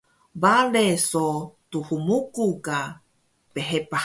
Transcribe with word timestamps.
Bale 0.41 0.85
so 1.09 1.25
thmuku 1.69 2.45
ka 2.65 2.79
phepah 3.67 3.99